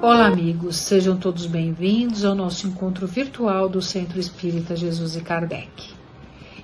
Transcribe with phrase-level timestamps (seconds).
[0.00, 5.92] Olá, amigos, sejam todos bem-vindos ao nosso encontro virtual do Centro Espírita Jesus e Kardec.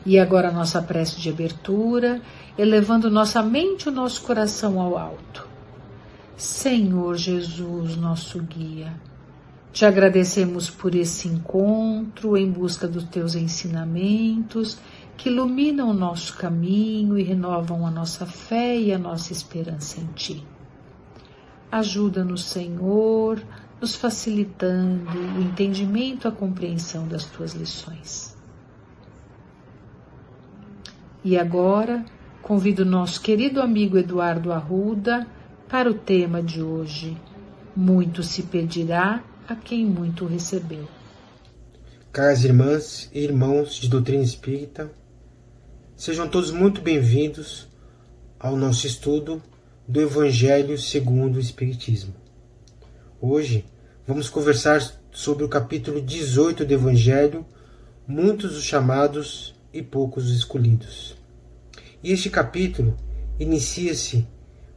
[0.06, 2.22] E agora a nossa prece de abertura,
[2.56, 5.48] elevando nossa mente e o nosso coração ao alto.
[6.36, 8.94] Senhor Jesus, nosso guia,
[9.72, 14.78] te agradecemos por esse encontro em busca dos teus ensinamentos
[15.16, 20.06] que iluminam o nosso caminho e renovam a nossa fé e a nossa esperança em
[20.14, 20.53] ti.
[21.70, 23.42] Ajuda-nos, Senhor,
[23.80, 28.36] nos facilitando o entendimento a compreensão das tuas lições.
[31.24, 32.04] E agora,
[32.42, 35.26] convido nosso querido amigo Eduardo Arruda
[35.68, 37.16] para o tema de hoje.
[37.74, 40.86] Muito se pedirá a quem muito recebeu.
[42.12, 44.90] Caras irmãs e irmãos de doutrina espírita,
[45.96, 47.68] sejam todos muito bem-vindos
[48.38, 49.42] ao nosso estudo
[49.86, 52.14] do Evangelho segundo o Espiritismo.
[53.20, 53.66] Hoje
[54.06, 57.44] vamos conversar sobre o capítulo 18 do Evangelho,
[58.06, 61.14] muitos os chamados e poucos os escolhidos.
[62.02, 62.96] E este capítulo
[63.38, 64.26] inicia-se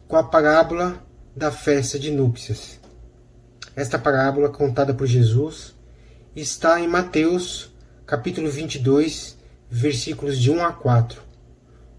[0.09, 1.01] com a parábola
[1.33, 2.77] da festa de núpcias.
[3.77, 5.73] Esta parábola, contada por Jesus,
[6.35, 7.71] está em Mateus,
[8.05, 9.37] capítulo 22,
[9.69, 11.21] versículos de 1 a 4,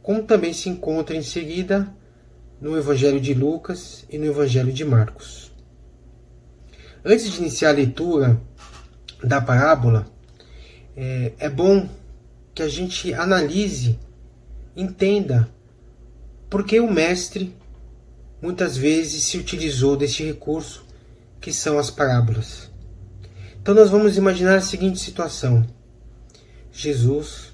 [0.03, 1.97] como também se encontra em seguida
[2.61, 5.53] no Evangelho de Lucas e no Evangelho de Marcos.
[7.05, 8.41] Antes de iniciar a leitura
[9.23, 10.07] da parábola,
[10.97, 11.89] é, é bom
[12.55, 13.99] que a gente analise,
[14.77, 15.49] entenda
[16.51, 17.55] por que o mestre
[18.43, 20.85] muitas vezes se utilizou deste recurso
[21.41, 22.69] que são as parábolas.
[23.61, 25.65] Então nós vamos imaginar a seguinte situação:
[26.73, 27.53] Jesus,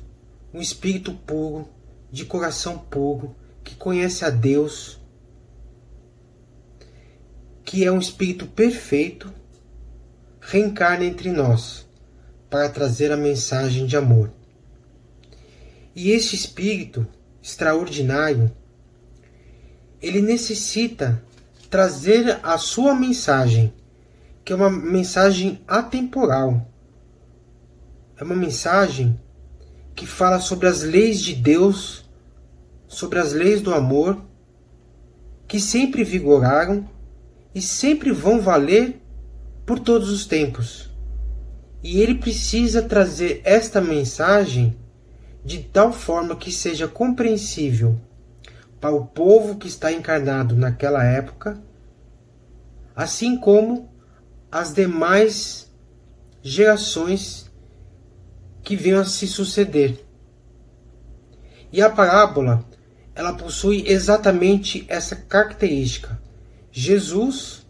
[0.53, 1.69] um espírito puro,
[2.11, 5.01] de coração puro, que conhece a Deus,
[7.65, 9.33] que é um Espírito perfeito,
[10.41, 11.89] reencarna entre nós
[12.51, 14.31] para trazer a mensagem de amor.
[15.97, 17.07] E este Espírito
[17.43, 18.51] extraordinário,
[20.01, 21.23] ele necessita
[21.71, 23.73] trazer a sua mensagem,
[24.45, 26.71] que é uma mensagem atemporal.
[28.17, 29.19] É uma mensagem
[29.95, 32.04] que fala sobre as leis de Deus
[32.95, 34.23] sobre as leis do amor
[35.47, 36.89] que sempre vigoraram
[37.55, 39.01] e sempre vão valer
[39.67, 40.91] por todos os tempos.
[41.83, 44.77] E ele precisa trazer esta mensagem
[45.45, 48.01] de tal forma que seja compreensível
[48.81, 51.61] para o povo que está encarnado naquela época,
[52.95, 53.91] assim como
[54.51, 55.71] as demais
[56.43, 57.51] gerações
[58.63, 60.03] que venham a se suceder.
[61.73, 62.65] E a parábola
[63.15, 66.21] ela possui exatamente essa característica.
[66.73, 67.65] Jesus,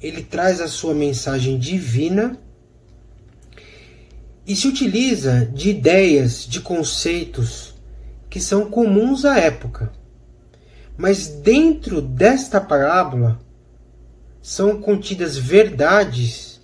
[0.00, 2.38] ele traz a sua mensagem divina
[4.46, 7.74] e se utiliza de ideias, de conceitos
[8.30, 9.92] que são comuns à época.
[10.96, 13.38] Mas dentro desta parábola
[14.40, 16.60] são contidas verdades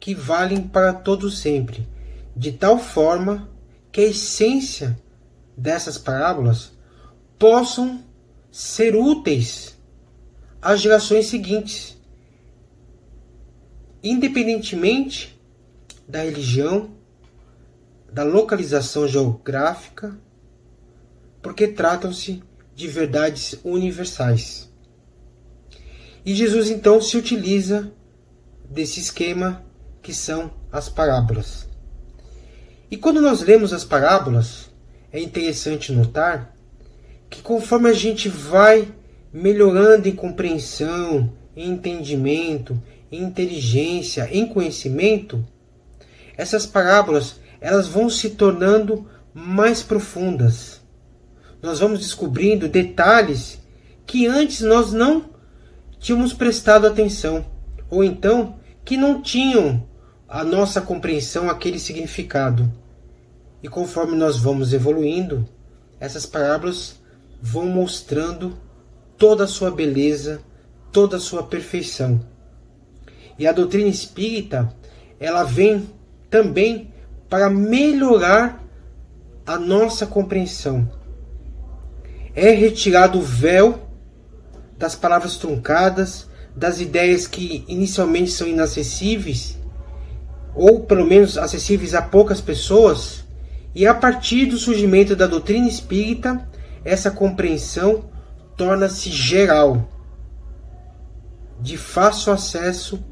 [0.00, 1.86] que valem para todo sempre,
[2.34, 3.48] de tal forma
[3.90, 4.98] que a essência
[5.56, 6.72] dessas parábolas
[7.42, 8.04] possam
[8.52, 9.76] ser úteis
[10.60, 12.00] às gerações seguintes,
[14.00, 15.36] independentemente
[16.06, 16.94] da religião,
[18.12, 20.16] da localização geográfica,
[21.42, 22.44] porque tratam-se
[22.76, 24.72] de verdades universais.
[26.24, 27.92] E Jesus então se utiliza
[28.70, 29.64] desse esquema
[30.00, 31.68] que são as parábolas.
[32.88, 34.70] E quando nós lemos as parábolas,
[35.10, 36.51] é interessante notar
[37.32, 38.86] que conforme a gente vai
[39.32, 42.78] melhorando em compreensão, em entendimento,
[43.10, 45.42] em inteligência, em conhecimento,
[46.36, 50.82] essas parábolas elas vão se tornando mais profundas.
[51.62, 53.58] Nós vamos descobrindo detalhes
[54.06, 55.30] que antes nós não
[55.98, 57.46] tínhamos prestado atenção,
[57.88, 59.88] ou então que não tinham
[60.28, 62.70] a nossa compreensão aquele significado.
[63.62, 65.48] E conforme nós vamos evoluindo,
[65.98, 67.00] essas parábolas
[67.42, 68.56] vão mostrando
[69.18, 70.40] toda a sua beleza,
[70.92, 72.20] toda a sua perfeição.
[73.36, 74.72] E a doutrina espírita,
[75.18, 75.90] ela vem
[76.30, 76.92] também
[77.28, 78.62] para melhorar
[79.44, 80.88] a nossa compreensão.
[82.34, 83.88] É retirado o véu
[84.78, 89.58] das palavras truncadas, das ideias que inicialmente são inacessíveis,
[90.54, 93.24] ou pelo menos acessíveis a poucas pessoas,
[93.74, 96.46] e a partir do surgimento da doutrina espírita,
[96.84, 98.10] essa compreensão
[98.56, 99.88] torna-se geral,
[101.60, 103.04] de fácil acesso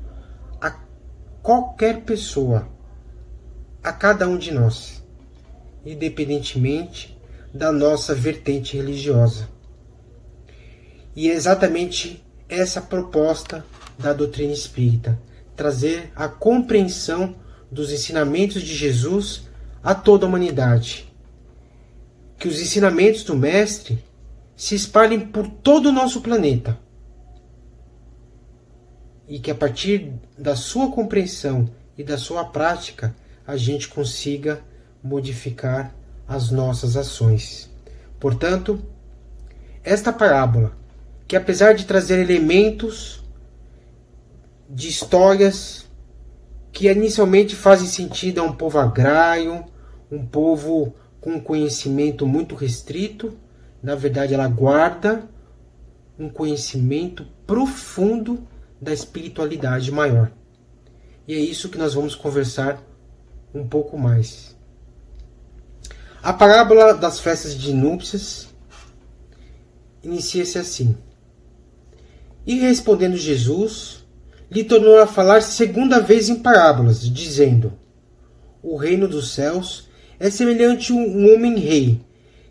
[1.42, 2.68] qualquer pessoa,
[3.82, 5.02] a cada um de nós,
[5.84, 7.18] independentemente
[7.52, 9.48] da nossa vertente religiosa.
[11.16, 13.64] E é exatamente essa proposta
[13.98, 15.18] da doutrina espírita,
[15.56, 17.34] trazer a compreensão
[17.70, 19.48] dos ensinamentos de Jesus
[19.82, 21.09] a toda a humanidade.
[22.40, 24.02] Que os ensinamentos do Mestre
[24.56, 26.76] se espalhem por todo o nosso planeta.
[29.28, 33.14] E que a partir da sua compreensão e da sua prática
[33.46, 34.60] a gente consiga
[35.02, 35.94] modificar
[36.26, 37.70] as nossas ações.
[38.18, 38.82] Portanto,
[39.84, 40.72] esta parábola,
[41.28, 43.22] que apesar de trazer elementos
[44.68, 45.86] de histórias
[46.72, 49.62] que inicialmente fazem sentido a um povo agrário,
[50.10, 53.36] um povo com conhecimento muito restrito,
[53.82, 55.28] na verdade ela guarda
[56.18, 58.46] um conhecimento profundo
[58.80, 60.32] da espiritualidade maior.
[61.26, 62.82] E é isso que nós vamos conversar
[63.54, 64.56] um pouco mais.
[66.22, 68.48] A parábola das festas de núpcias
[70.02, 70.96] inicia-se assim.
[72.46, 74.04] E respondendo Jesus,
[74.50, 77.72] lhe tornou a falar segunda vez em parábolas, dizendo:
[78.62, 79.88] O reino dos céus
[80.20, 81.98] é semelhante a um homem rei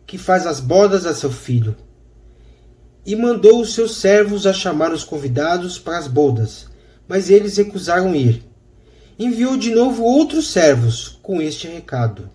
[0.07, 1.75] que faz as bodas a seu filho.
[3.05, 6.65] E mandou os seus servos a chamar os convidados para as bodas,
[7.07, 8.43] mas eles recusaram ir.
[9.19, 12.29] Enviou de novo outros servos com este recado: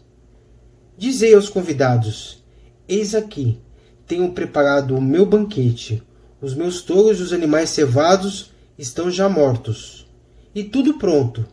[0.97, 2.43] Dizei aos convidados:
[2.89, 3.59] Eis aqui,
[4.07, 6.03] tenho preparado o meu banquete.
[6.41, 10.07] Os meus touros e os animais cevados estão já mortos,
[10.55, 11.45] e tudo pronto.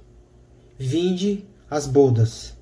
[0.78, 2.61] Vinde às bodas.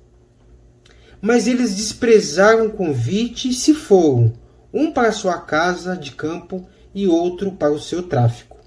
[1.20, 4.32] Mas eles desprezaram o convite e se foram,
[4.72, 8.58] um para sua casa de campo e outro para o seu tráfico.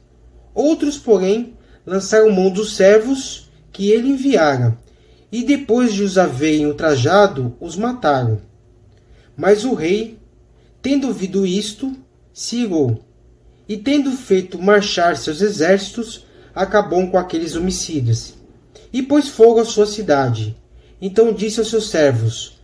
[0.53, 1.55] Outros, porém,
[1.85, 4.77] lançaram mão dos servos que ele enviara,
[5.31, 8.39] e depois de os haverem ultrajado, os mataram.
[9.35, 10.19] Mas o rei,
[10.81, 11.91] tendo ouvido isto,
[12.31, 13.03] se irou
[13.67, 18.35] e tendo feito marchar seus exércitos, acabou com aqueles homicidas,
[18.91, 20.55] e pôs fogo à sua cidade.
[21.05, 22.61] Então disse aos seus servos: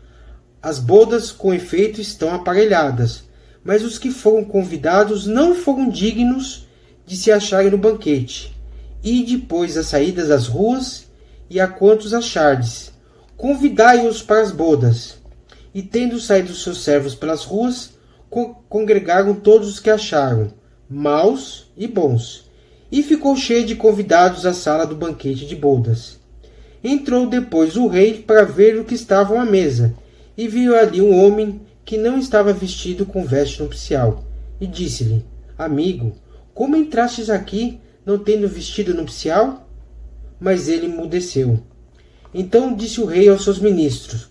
[0.61, 3.25] As bodas com efeito estão aparelhadas,
[3.65, 6.65] mas os que foram convidados não foram dignos
[7.05, 8.55] de se acharem no banquete.
[9.03, 11.09] E depois as saídas das ruas,
[11.49, 12.93] e a quantos achardes,
[13.35, 15.17] convidai-os para as bodas.
[15.75, 17.91] E tendo saído seus servos pelas ruas,
[18.69, 20.53] congregaram todos os que acharam,
[20.89, 22.49] maus e bons,
[22.89, 26.18] e ficou cheio de convidados à sala do banquete de bodas.
[26.83, 29.93] Entrou depois o rei para ver o que estavam à mesa,
[30.37, 34.23] e viu ali um homem que não estava vestido com veste nupcial,
[34.61, 35.25] e disse-lhe:
[35.57, 36.15] Amigo,
[36.53, 39.67] como entrastes aqui, não tendo vestido nupcial?
[40.39, 41.59] Mas ele emudeceu.
[42.33, 44.29] Então disse o rei aos seus ministros: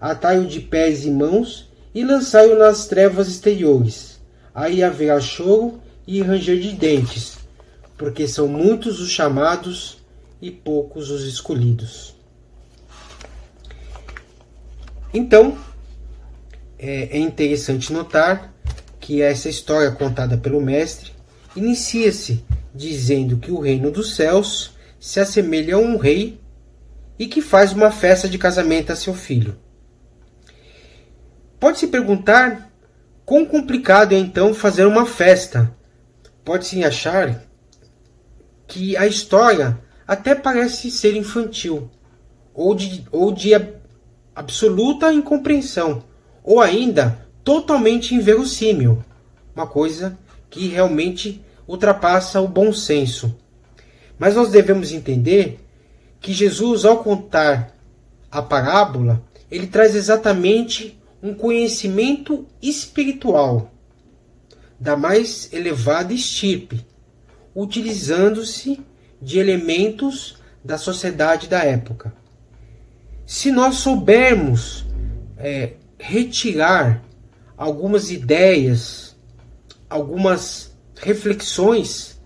[0.00, 4.20] Atai-o de pés e mãos e lançai-o nas trevas exteriores.
[4.54, 7.38] Aí haverá choro e ranger de dentes,
[7.96, 9.97] porque são muitos os chamados
[10.40, 12.16] e poucos os escolhidos.
[15.12, 15.58] Então,
[16.78, 18.54] é, é interessante notar
[19.00, 21.12] que essa história contada pelo Mestre
[21.56, 26.40] inicia-se dizendo que o reino dos céus se assemelha a um rei
[27.18, 29.56] e que faz uma festa de casamento a seu filho.
[31.58, 32.70] Pode-se perguntar
[33.24, 35.74] quão complicado é então fazer uma festa
[36.44, 37.44] pode-se achar
[38.66, 41.90] que a história até parece ser infantil,
[42.54, 43.50] ou de, ou de
[44.34, 46.02] absoluta incompreensão,
[46.42, 49.04] ou ainda totalmente inverossímil,
[49.54, 53.36] uma coisa que realmente ultrapassa o bom senso.
[54.18, 55.60] Mas nós devemos entender
[56.22, 57.76] que Jesus, ao contar
[58.30, 63.70] a parábola, ele traz exatamente um conhecimento espiritual
[64.80, 66.84] da mais elevada estirpe,
[67.54, 68.80] utilizando-se
[69.20, 72.12] de elementos da sociedade da época.
[73.26, 74.86] Se nós soubermos
[75.36, 77.02] é, retirar
[77.56, 79.16] algumas ideias,
[79.88, 82.20] algumas reflexões,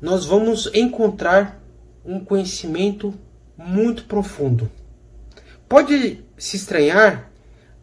[0.00, 1.60] nós vamos encontrar
[2.04, 3.14] um conhecimento
[3.56, 4.70] muito profundo.
[5.68, 7.30] Pode se estranhar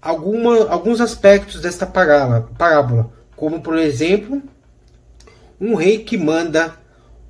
[0.01, 4.41] alguma, alguns aspectos desta parábola, como por exemplo,
[5.59, 6.77] um rei que manda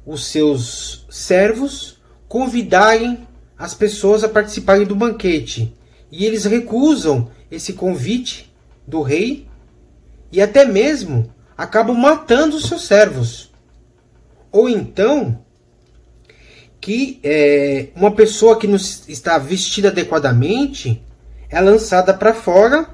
[0.06, 3.28] os seus servos convidarem
[3.58, 5.76] as pessoas a participarem do banquete.
[6.12, 8.52] E eles recusam esse convite
[8.88, 9.48] do rei
[10.32, 13.52] e até mesmo acabam matando os seus servos.
[14.52, 15.44] Ou então,
[16.80, 21.04] que é, uma pessoa que não está vestida adequadamente
[21.50, 22.88] é lançada para fora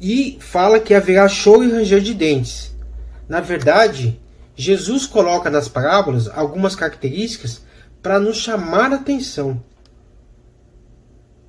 [0.00, 2.74] e fala que haverá choro e ranger de dentes.
[3.28, 4.20] Na verdade,
[4.56, 7.62] Jesus coloca nas parábolas algumas características
[8.02, 9.62] para nos chamar a atenção,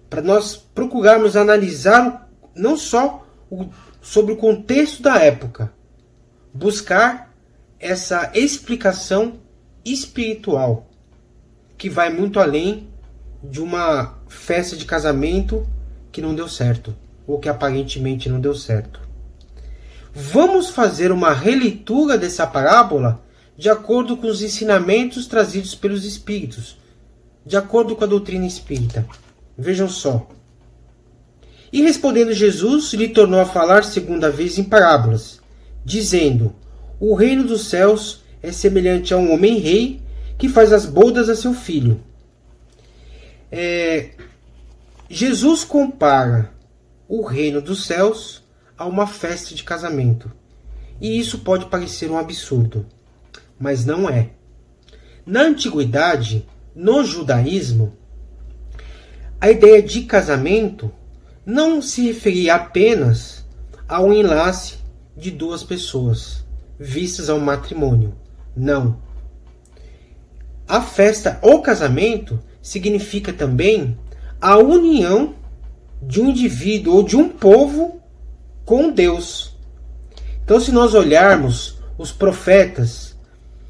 [0.09, 3.67] para nós procurarmos analisar não só o,
[4.01, 5.71] sobre o contexto da época,
[6.53, 7.33] buscar
[7.79, 9.39] essa explicação
[9.83, 10.87] espiritual
[11.77, 12.87] que vai muito além
[13.43, 15.67] de uma festa de casamento
[16.11, 16.95] que não deu certo
[17.27, 19.04] ou que aparentemente não deu certo.
[20.17, 23.21] Vamos fazer uma releitura dessa parábola
[23.57, 26.77] de acordo com os ensinamentos trazidos pelos espíritos,
[27.45, 29.05] de acordo com a doutrina espírita.
[29.57, 30.25] Vejam só.
[31.69, 35.41] E respondendo Jesus, lhe tornou a falar segunda vez em parábolas,
[35.83, 36.55] dizendo:
[36.97, 40.01] O reino dos céus é semelhante a um homem rei
[40.37, 42.01] que faz as bodas a seu filho.
[43.51, 44.11] É,
[45.09, 46.51] Jesus compara
[47.05, 48.44] o reino dos céus
[48.77, 50.31] a uma festa de casamento.
[50.99, 52.85] E isso pode parecer um absurdo,
[53.59, 54.29] mas não é.
[55.25, 57.93] Na antiguidade, no judaísmo,
[59.39, 60.91] a ideia de casamento
[61.45, 63.45] não se referia apenas
[63.87, 64.77] ao enlace
[65.15, 66.45] de duas pessoas
[66.79, 68.15] vistas ao matrimônio.
[68.55, 68.99] Não.
[70.67, 73.97] A festa ou casamento significa também
[74.41, 75.35] a união
[76.01, 78.01] de um indivíduo ou de um povo
[78.65, 79.55] com Deus.
[80.43, 83.15] Então, se nós olharmos os profetas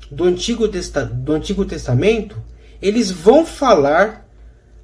[0.10, 2.42] do Antigo, do Antigo Testamento,
[2.82, 4.28] eles vão falar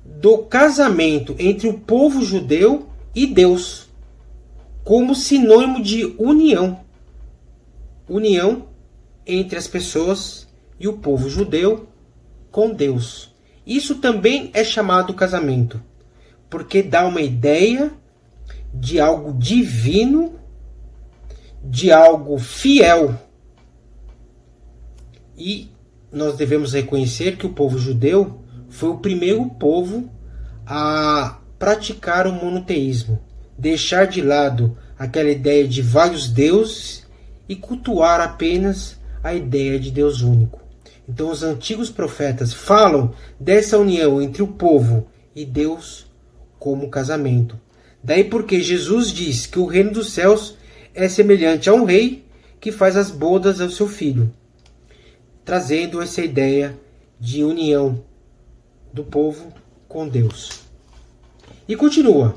[0.05, 3.89] do casamento entre o povo judeu e Deus,
[4.83, 6.81] como sinônimo de união.
[8.07, 8.67] União
[9.25, 10.47] entre as pessoas
[10.79, 11.87] e o povo judeu
[12.51, 13.33] com Deus.
[13.65, 15.81] Isso também é chamado casamento,
[16.49, 17.91] porque dá uma ideia
[18.73, 20.33] de algo divino,
[21.63, 23.15] de algo fiel.
[25.37, 25.69] E
[26.11, 30.09] nós devemos reconhecer que o povo judeu foi o primeiro povo
[30.65, 33.19] a praticar o monoteísmo,
[33.57, 37.05] deixar de lado aquela ideia de vários deuses
[37.47, 40.61] e cultuar apenas a ideia de Deus único.
[41.07, 46.07] Então, os antigos profetas falam dessa união entre o povo e Deus
[46.57, 47.59] como casamento.
[48.03, 50.57] Daí porque Jesus diz que o reino dos céus
[50.93, 52.25] é semelhante a um rei
[52.59, 54.33] que faz as bodas ao seu filho,
[55.45, 56.77] trazendo essa ideia
[57.19, 58.03] de união
[58.91, 59.53] do povo
[59.87, 60.61] com Deus.
[61.67, 62.35] E continua: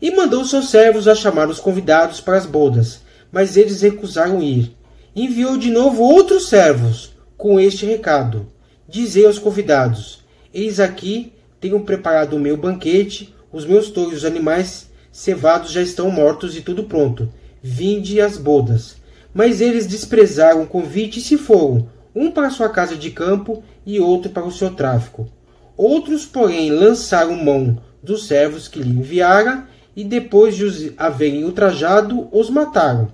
[0.00, 4.76] E mandou seus servos a chamar os convidados para as bodas, mas eles recusaram ir.
[5.14, 8.46] Enviou de novo outros servos com este recado:
[8.88, 15.70] Dizei aos convidados: Eis aqui tenho preparado o meu banquete, os meus touros animais cevados
[15.70, 17.28] já estão mortos e tudo pronto.
[17.62, 18.96] Vinde as bodas.
[19.34, 24.00] Mas eles desprezaram o convite e se foram, um para sua casa de campo e
[24.00, 25.28] outro para o seu tráfico.
[25.76, 32.28] Outros, porém, lançaram mão dos servos que lhe enviara e depois de os haverem ultrajado,
[32.32, 33.12] os mataram.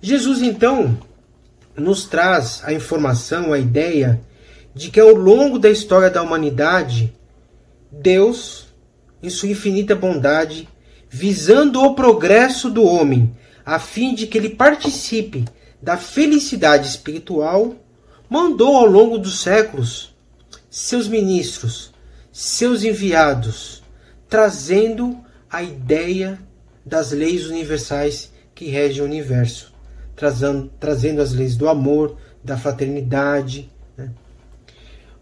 [0.00, 0.96] Jesus então
[1.76, 4.20] nos traz a informação, a ideia
[4.74, 7.12] de que ao longo da história da humanidade,
[7.90, 8.68] Deus
[9.22, 10.68] em sua infinita bondade,
[11.08, 13.34] visando o progresso do homem,
[13.64, 15.44] a fim de que ele participe
[15.82, 17.74] da felicidade espiritual,
[18.28, 20.14] mandou ao longo dos séculos
[20.70, 21.92] seus ministros,
[22.30, 23.82] seus enviados,
[24.28, 25.18] trazendo
[25.50, 26.38] a ideia
[26.86, 29.74] das leis universais que regem o universo,
[30.14, 34.10] trazendo, trazendo as leis do amor, da fraternidade, né?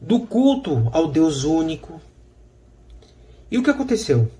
[0.01, 2.01] do culto ao Deus único,
[3.51, 4.31] e o que aconteceu?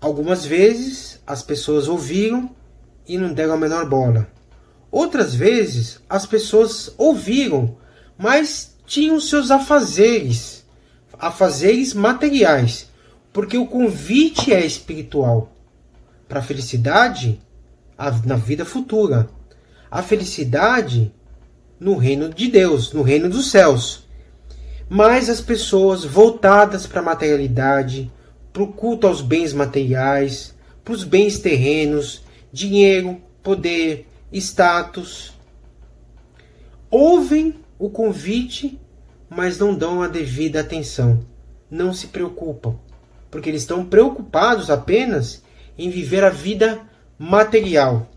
[0.00, 2.50] Algumas vezes as pessoas ouviram
[3.08, 4.28] e não deram a menor bola.
[4.90, 7.76] Outras vezes as pessoas ouviram,
[8.18, 10.64] mas tinham seus afazeres,
[11.18, 12.88] afazeres materiais,
[13.32, 15.50] porque o convite é espiritual
[16.28, 17.40] para a felicidade
[18.24, 19.28] na vida futura.
[19.90, 21.12] A felicidade
[21.80, 24.03] no reino de Deus, no reino dos céus
[24.88, 28.10] mas as pessoas voltadas para a materialidade,
[28.52, 32.22] para o culto aos bens materiais, para os bens terrenos,
[32.52, 35.32] dinheiro, poder, status,
[36.90, 38.78] ouvem o convite,
[39.28, 41.24] mas não dão a devida atenção,
[41.70, 42.76] não se preocupam,
[43.30, 45.42] porque eles estão preocupados apenas
[45.76, 46.80] em viver a vida
[47.18, 48.08] material.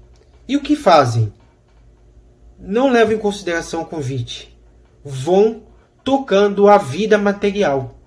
[0.48, 1.34] E o que fazem?
[2.60, 4.56] não levam em consideração o convite.
[5.04, 5.64] Vão
[6.08, 8.00] tocando a vida material,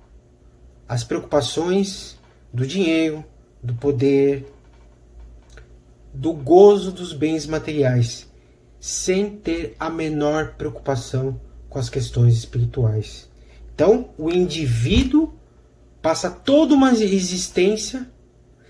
[0.88, 2.19] as preocupações
[2.50, 3.23] do dinheiro,
[3.62, 4.50] do poder,
[6.11, 8.26] do gozo dos bens materiais,
[8.80, 11.38] sem ter a menor preocupação
[11.69, 13.28] com as questões espirituais.
[13.75, 15.35] Então, o indivíduo
[16.00, 18.11] passa toda uma existência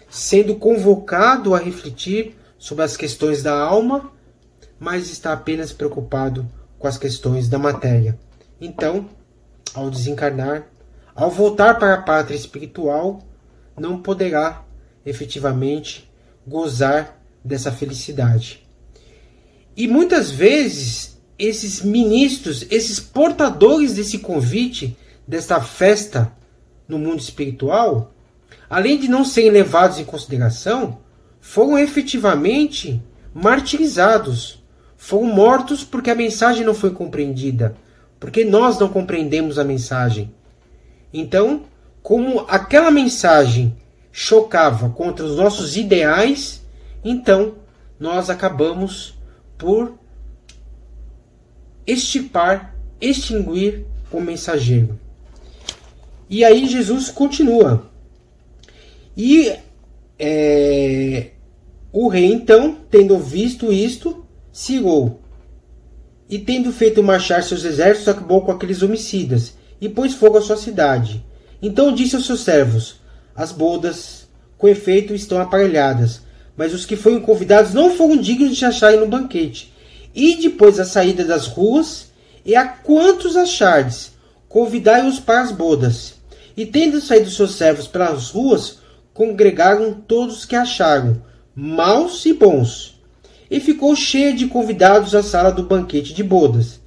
[0.09, 4.11] sendo convocado a refletir sobre as questões da alma,
[4.77, 8.19] mas está apenas preocupado com as questões da matéria.
[8.61, 9.09] Então,
[9.75, 10.67] ao desencarnar,
[11.15, 13.23] ao voltar para a pátria espiritual,
[13.79, 14.65] não poderá
[15.05, 16.11] efetivamente
[16.47, 18.67] gozar dessa felicidade.
[19.77, 24.97] E muitas vezes esses ministros, esses portadores desse convite,
[25.27, 26.31] desta festa
[26.87, 28.13] no mundo espiritual,
[28.69, 30.99] além de não serem levados em consideração,
[31.41, 34.63] foram efetivamente martirizados,
[34.97, 37.75] foram mortos porque a mensagem não foi compreendida,
[38.21, 40.31] porque nós não compreendemos a mensagem.
[41.13, 41.63] Então,
[42.03, 43.75] como aquela mensagem
[44.13, 46.63] chocava contra os nossos ideais,
[47.03, 47.55] então
[47.99, 49.19] nós acabamos
[49.57, 49.95] por
[51.87, 54.99] estipar, extinguir o mensageiro.
[56.29, 57.89] E aí Jesus continua.
[59.17, 59.53] E
[60.19, 61.31] é,
[61.93, 65.21] o rei, então, tendo visto isto, cegou.
[66.31, 70.57] E tendo feito marchar seus exércitos, acabou com aqueles homicidas, e pôs fogo à sua
[70.57, 71.25] cidade.
[71.61, 73.01] Então disse aos seus servos:
[73.35, 76.23] As bodas, com efeito, estão aparelhadas,
[76.57, 79.75] mas os que foram convidados não foram dignos de se acharem no banquete.
[80.15, 82.13] E depois da saída das ruas,
[82.45, 84.13] e a quantos achardes,
[84.49, 86.15] convidai-os para as bodas.
[86.57, 88.79] E tendo saído seus servos pelas ruas,
[89.13, 91.23] congregaram todos que acharam,
[91.55, 92.90] maus e bons.
[93.51, 96.81] E ficou cheia de convidados a sala do banquete de bodas.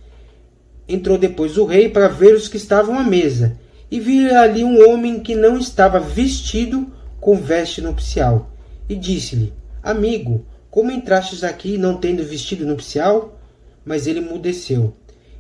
[0.88, 3.58] Entrou depois o rei para ver os que estavam à mesa,
[3.92, 8.50] e viu ali um homem que não estava vestido com veste nupcial,
[8.88, 13.38] e disse-lhe: Amigo, como entrastes aqui não tendo vestido nupcial?
[13.86, 14.94] Mas ele mudeceu.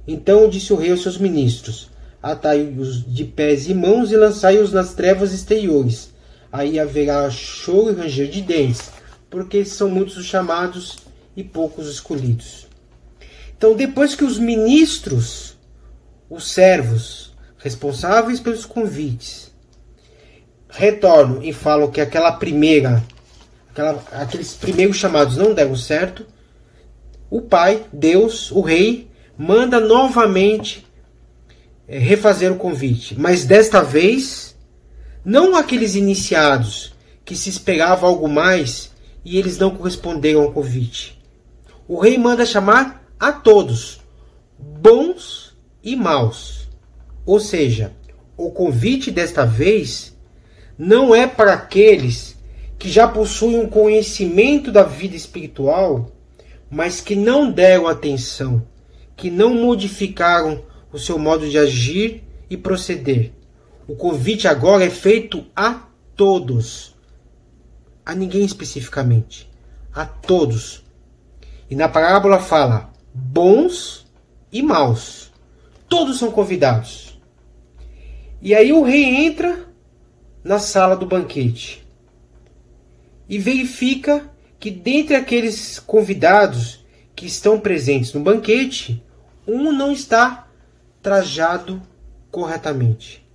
[0.08, 1.90] Então disse o rei aos seus ministros:
[2.22, 6.14] Atai-os de pés e mãos e lançai-os nas trevas exteriores.
[6.52, 8.92] Aí haverá choro e ranger de dentes,
[9.30, 10.98] porque são muitos os chamados
[11.36, 12.67] e poucos os escolhidos.
[13.58, 15.58] Então, depois que os ministros,
[16.30, 19.52] os servos, responsáveis pelos convites,
[20.69, 23.04] retornam e falam que aquela primeira
[23.74, 26.26] aquela, aqueles primeiros chamados não deram certo,
[27.30, 30.86] o pai, Deus, o rei, manda novamente
[31.88, 34.56] é, refazer o convite, mas desta vez
[35.26, 36.93] não aqueles iniciados
[37.26, 38.91] que se esperava algo mais
[39.26, 41.19] e eles não corresponderam ao convite.
[41.88, 44.00] O rei manda chamar a todos,
[44.58, 46.69] bons e maus.
[47.26, 47.93] Ou seja,
[48.38, 50.17] o convite desta vez
[50.78, 52.38] não é para aqueles
[52.80, 56.12] que já possuem um conhecimento da vida espiritual,
[56.69, 58.65] mas que não deram atenção,
[59.15, 63.32] que não modificaram o seu modo de agir e proceder.
[63.88, 66.96] O convite agora é feito a todos,
[68.06, 69.50] a ninguém especificamente,
[69.93, 70.83] a todos.
[71.74, 74.06] E na parábola fala bons
[74.52, 75.32] e maus.
[75.90, 77.20] Todos são convidados.
[78.40, 79.66] E aí o rei entra
[80.44, 81.84] na sala do banquete
[83.28, 89.04] e verifica que dentre aqueles convidados que estão presentes no banquete,
[89.48, 90.48] um não está
[91.02, 91.82] trajado
[92.30, 93.28] corretamente.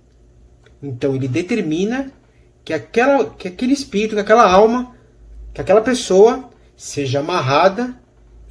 [0.81, 2.09] Então ele determina
[2.63, 4.95] que, aquela, que aquele espírito, que aquela alma,
[5.53, 7.98] que aquela pessoa seja amarrada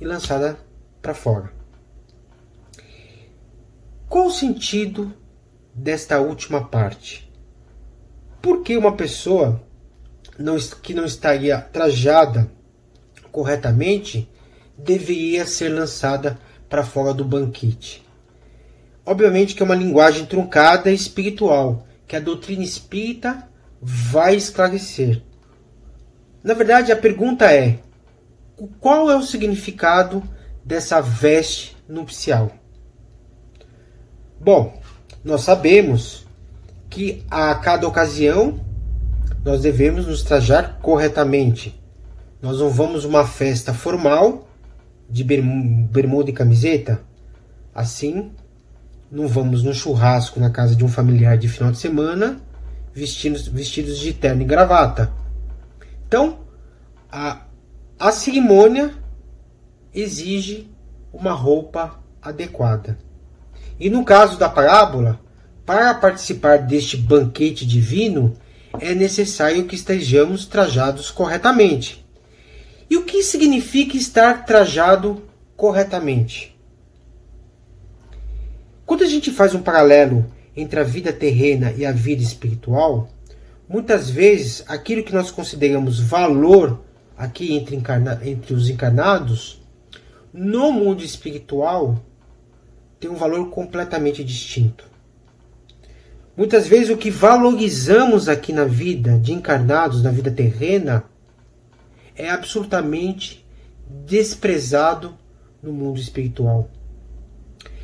[0.00, 0.58] e lançada
[1.00, 1.52] para fora.
[4.08, 5.12] Qual o sentido
[5.74, 7.30] desta última parte?
[8.40, 9.62] Por que uma pessoa
[10.38, 12.50] não, que não estaria trajada
[13.32, 14.30] corretamente
[14.76, 18.06] deveria ser lançada para fora do banquete.
[19.04, 23.48] Obviamente que é uma linguagem truncada e espiritual, que a doutrina espírita
[23.80, 25.22] vai esclarecer.
[26.42, 27.80] Na verdade, a pergunta é:
[28.80, 30.22] qual é o significado
[30.64, 32.50] dessa veste nupcial?
[34.40, 34.80] Bom,
[35.24, 36.26] nós sabemos
[36.88, 38.60] que a cada ocasião
[39.44, 41.78] nós devemos nos trajar corretamente.
[42.40, 44.48] Nós não vamos uma festa formal
[45.08, 47.00] de bermuda e camiseta.
[47.74, 48.32] Assim,
[49.10, 52.40] não vamos no churrasco na casa de um familiar de final de semana
[52.98, 55.12] vestidos, vestidos de terno e gravata.
[56.06, 56.40] Então,
[57.10, 57.42] a,
[57.98, 58.94] a cerimônia
[59.92, 60.70] exige
[61.12, 62.96] uma roupa adequada.
[63.80, 65.18] E no caso da parábola,
[65.66, 68.34] para participar deste banquete divino,
[68.80, 72.06] é necessário que estejamos trajados corretamente.
[72.88, 75.22] E o que significa estar trajado
[75.56, 76.56] corretamente?
[78.86, 80.24] Quando a gente faz um paralelo
[80.56, 83.10] entre a vida terrena e a vida espiritual,
[83.68, 86.80] muitas vezes aquilo que nós consideramos valor
[87.18, 89.60] aqui entre, encarna entre os encarnados,
[90.32, 92.00] no mundo espiritual
[93.00, 94.84] tem um valor completamente distinto.
[96.36, 101.04] Muitas vezes o que valorizamos aqui na vida de encarnados, na vida terrena,
[102.14, 103.44] é absolutamente
[103.88, 105.16] desprezado
[105.60, 106.70] no mundo espiritual.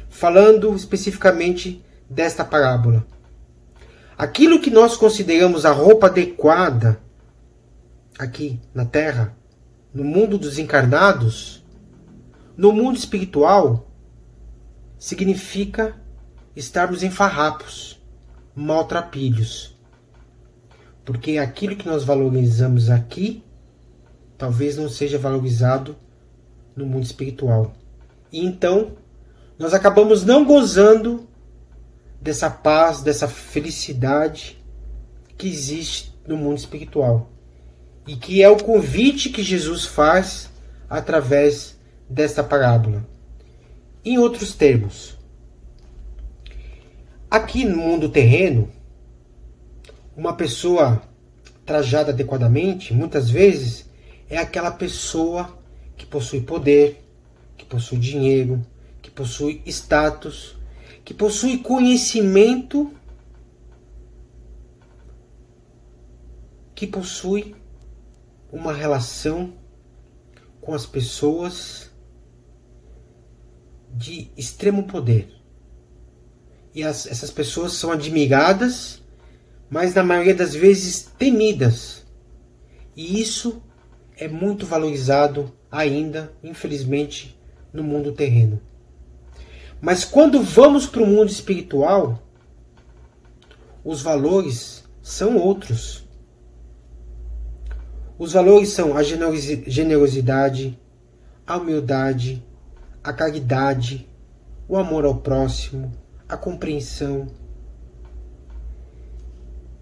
[0.09, 3.05] Falando especificamente desta parábola.
[4.17, 7.01] Aquilo que nós consideramos a roupa adequada
[8.19, 9.37] aqui na Terra,
[9.93, 11.65] no mundo dos encarnados,
[12.57, 13.91] no mundo espiritual,
[14.99, 15.97] significa
[16.55, 18.01] estarmos em farrapos,
[18.55, 19.77] maltrapilhos.
[21.05, 23.45] Porque aquilo que nós valorizamos aqui
[24.39, 25.97] talvez não seja valorizado
[26.75, 27.73] no mundo espiritual.
[28.33, 28.93] E então
[29.59, 31.29] nós acabamos não gozando
[32.21, 34.63] dessa paz, dessa felicidade
[35.37, 37.31] que existe no mundo espiritual.
[38.07, 40.51] E que é o convite que Jesus faz
[40.89, 43.07] através desta parábola.
[44.05, 45.17] Em outros termos,
[47.31, 48.71] aqui no mundo terreno,
[50.17, 51.03] uma pessoa
[51.65, 53.89] trajada adequadamente, muitas vezes,
[54.29, 55.59] é aquela pessoa
[55.97, 57.03] que possui poder,
[57.57, 58.65] que possui dinheiro,
[59.01, 60.57] que possui status,
[61.05, 62.93] que possui conhecimento,
[66.75, 67.55] que possui
[68.55, 69.53] uma relação
[70.61, 71.91] com as pessoas
[73.93, 75.29] de extremo poder.
[76.73, 79.03] E as, essas pessoas são admiradas,
[79.69, 82.07] mas na maioria das vezes temidas.
[82.97, 83.61] E isso
[84.17, 87.37] é muito valorizado ainda, infelizmente,
[87.73, 88.61] no mundo terreno.
[89.81, 92.23] Mas quando vamos para o mundo espiritual,
[93.85, 96.04] os valores são outros.
[98.19, 100.79] Os valores são a generosidade,
[101.47, 102.43] a humildade,
[103.03, 104.09] a caridade,
[104.69, 105.93] o amor ao próximo,
[106.29, 107.27] a compreensão.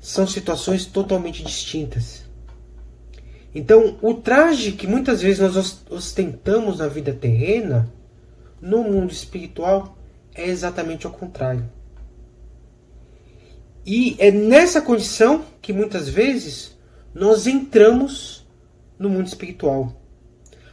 [0.01, 2.25] São situações totalmente distintas.
[3.55, 7.93] Então, o traje que muitas vezes nós ostentamos na vida terrena,
[8.61, 9.97] no mundo espiritual,
[10.35, 11.69] é exatamente o contrário.
[13.85, 16.79] E é nessa condição que muitas vezes
[17.15, 18.47] nós entramos
[18.99, 19.93] no mundo espiritual.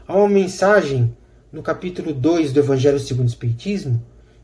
[0.08, 1.16] Há uma mensagem
[1.52, 4.02] no capítulo 2 do Evangelho segundo o Espiritismo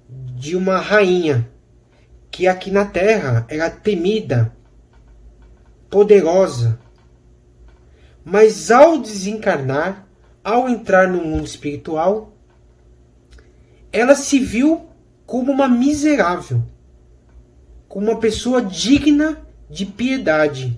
[0.10, 1.50] de uma rainha
[2.30, 4.54] que aqui na Terra era temida,
[5.90, 6.78] poderosa,
[8.24, 10.06] mas ao desencarnar,
[10.44, 12.34] ao entrar no mundo espiritual,
[13.92, 14.90] ela se viu
[15.26, 16.62] como uma miserável,
[17.88, 20.78] como uma pessoa digna de piedade.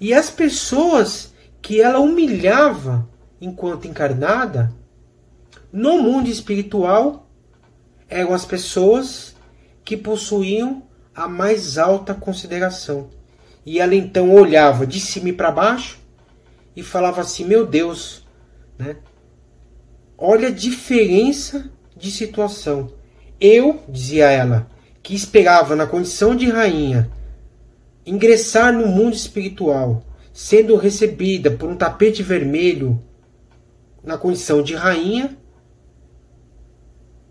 [0.00, 3.08] E as pessoas que ela humilhava
[3.40, 4.72] enquanto encarnada,
[5.72, 7.28] no mundo espiritual,
[8.08, 9.34] eram as pessoas
[9.84, 10.82] que possuíam
[11.14, 13.10] a mais alta consideração.
[13.64, 15.98] E ela então olhava de cima para baixo
[16.76, 18.26] e falava assim: Meu Deus,
[18.78, 18.96] né?
[20.18, 22.92] olha a diferença de situação.
[23.40, 24.68] Eu, dizia ela,
[25.02, 27.10] que esperava na condição de rainha
[28.06, 33.02] ingressar no mundo espiritual, sendo recebida por um tapete vermelho
[34.02, 35.36] na condição de rainha,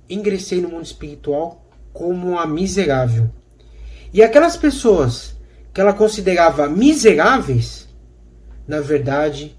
[0.10, 3.30] ingressei no mundo espiritual como uma miserável.
[4.12, 5.36] E aquelas pessoas
[5.74, 7.88] que ela considerava miseráveis,
[8.68, 9.56] na verdade,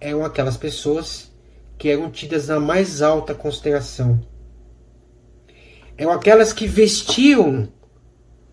[0.00, 1.32] eram aquelas pessoas
[1.78, 4.20] que eram tidas na mais alta consideração.
[5.96, 7.68] Eram aquelas que vestiam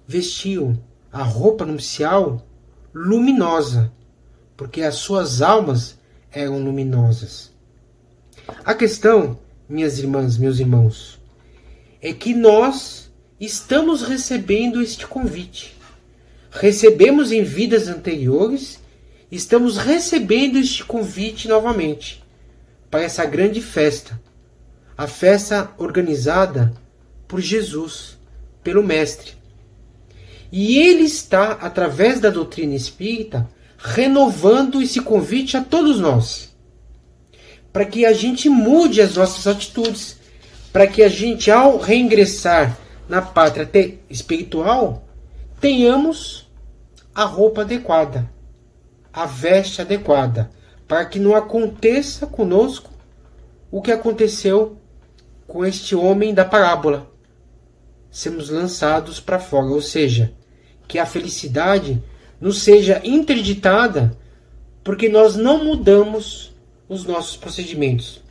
[0.07, 0.77] vestiam
[1.11, 2.45] a roupa nupcial
[2.93, 3.91] luminosa,
[4.55, 5.97] porque as suas almas
[6.31, 7.51] eram luminosas.
[8.63, 11.19] A questão, minhas irmãs, meus irmãos,
[12.01, 15.75] é que nós estamos recebendo este convite.
[16.51, 18.81] Recebemos em vidas anteriores
[19.31, 22.21] estamos recebendo este convite novamente
[22.89, 24.19] para essa grande festa,
[24.97, 26.73] a festa organizada
[27.27, 28.19] por Jesus,
[28.61, 29.40] pelo Mestre.
[30.51, 36.53] E ele está, através da doutrina espírita, renovando esse convite a todos nós,
[37.71, 40.17] para que a gente mude as nossas atitudes,
[40.73, 43.69] para que a gente, ao reingressar na pátria
[44.09, 45.07] espiritual,
[45.59, 46.49] tenhamos
[47.15, 48.29] a roupa adequada,
[49.11, 50.51] a veste adequada,
[50.87, 52.91] para que não aconteça conosco
[53.71, 54.77] o que aconteceu
[55.47, 57.09] com este homem da parábola.
[58.09, 60.33] Sermos lançados para fora, ou seja,
[60.91, 62.03] que a felicidade
[62.41, 64.11] nos seja interditada
[64.83, 66.53] porque nós não mudamos
[66.89, 68.21] os nossos procedimentos.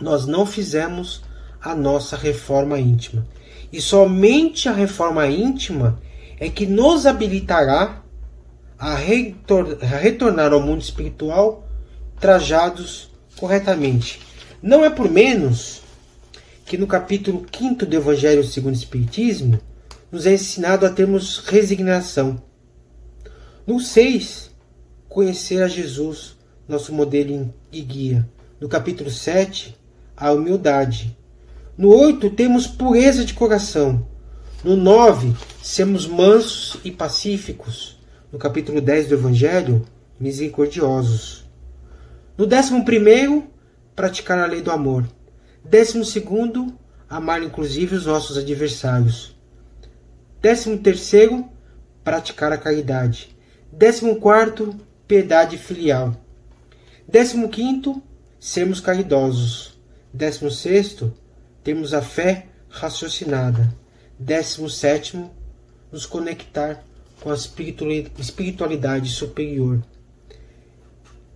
[0.00, 1.22] Nós não fizemos
[1.60, 3.24] a nossa reforma íntima.
[3.72, 5.96] E somente a reforma íntima
[6.40, 8.02] é que nos habilitará
[8.76, 11.68] a, a retornar ao mundo espiritual
[12.18, 14.20] trajados corretamente.
[14.60, 15.82] Não é por menos
[16.66, 19.60] que no capítulo 5 do Evangelho segundo o Espiritismo
[20.12, 22.42] nos é ensinado a termos resignação.
[23.66, 24.50] No 6,
[25.08, 26.36] conhecer a Jesus,
[26.68, 28.28] nosso modelo e guia.
[28.60, 29.74] No capítulo 7,
[30.14, 31.16] a humildade.
[31.78, 34.06] No 8, temos pureza de coração.
[34.62, 37.98] No 9, sermos mansos e pacíficos.
[38.30, 39.86] No capítulo 10 do Evangelho,
[40.20, 41.48] misericordiosos.
[42.36, 43.44] No 11,
[43.96, 45.08] praticar a lei do amor.
[45.64, 46.74] 12,
[47.08, 49.32] amar inclusive os nossos adversários.
[50.42, 51.44] 13,
[52.02, 53.36] praticar a caridade.
[53.78, 54.76] 14,
[55.06, 56.16] piedade filial.
[57.08, 58.02] 15,
[58.40, 59.78] sermos caridosos.
[60.12, 61.04] 16,
[61.62, 63.72] temos a fé raciocinada.
[64.18, 65.30] 17.
[65.92, 66.82] Nos conectar
[67.20, 69.80] com a espiritualidade superior.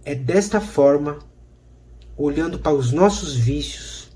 [0.05, 1.21] É desta forma,
[2.16, 4.11] olhando para os nossos vícios,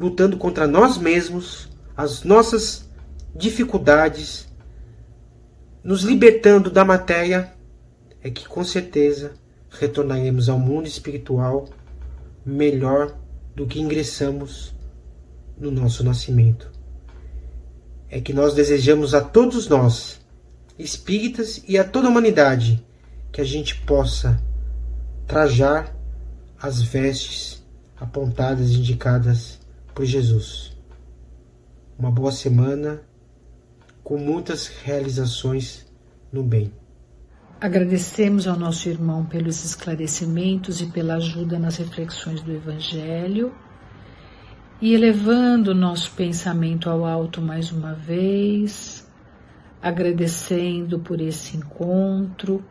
[0.00, 2.83] lutando contra nós mesmos, as nossas
[3.34, 4.48] dificuldades,
[5.82, 7.52] nos libertando da matéria,
[8.22, 9.32] é que com certeza
[9.70, 11.68] retornaremos ao mundo espiritual
[12.46, 13.16] melhor
[13.54, 14.74] do que ingressamos
[15.58, 16.70] no nosso nascimento.
[18.08, 20.20] É que nós desejamos a todos nós,
[20.78, 22.84] espíritas e a toda a humanidade,
[23.32, 24.40] que a gente possa
[25.26, 25.94] trajar
[26.60, 27.62] as vestes
[27.96, 29.58] apontadas e indicadas
[29.94, 30.76] por Jesus.
[31.98, 33.02] Uma boa semana
[34.04, 35.86] com muitas realizações
[36.30, 36.70] no bem.
[37.60, 43.54] Agradecemos ao nosso irmão pelos esclarecimentos e pela ajuda nas reflexões do Evangelho
[44.82, 49.08] e elevando nosso pensamento ao alto mais uma vez,
[49.80, 52.62] agradecendo por esse encontro,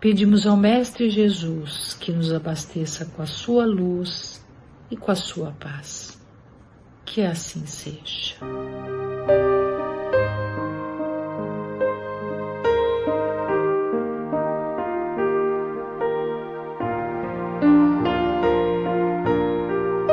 [0.00, 4.42] pedimos ao Mestre Jesus que nos abasteça com a sua luz
[4.90, 6.18] e com a sua paz.
[7.04, 8.36] Que assim seja.